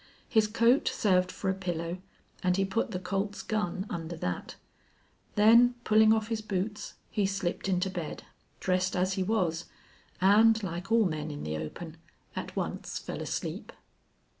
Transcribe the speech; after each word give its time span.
His 0.27 0.47
coat 0.47 0.87
served 0.87 1.31
for 1.31 1.47
a 1.47 1.53
pillow 1.53 1.99
and 2.41 2.57
he 2.57 2.65
put 2.65 2.89
the 2.89 2.97
Colt's 2.97 3.43
gun 3.43 3.85
under 3.87 4.17
that; 4.17 4.55
then 5.35 5.75
pulling 5.83 6.11
off 6.11 6.29
his 6.29 6.41
boots, 6.41 6.95
he 7.11 7.27
slipped 7.27 7.69
into 7.69 7.87
bed, 7.91 8.23
dressed 8.59 8.95
as 8.95 9.13
he 9.13 9.21
was, 9.21 9.65
and, 10.19 10.63
like 10.63 10.91
all 10.91 11.05
men 11.05 11.29
in 11.29 11.43
the 11.43 11.55
open, 11.55 11.97
at 12.35 12.55
once 12.55 12.97
fell 12.97 13.21
asleep. 13.21 13.71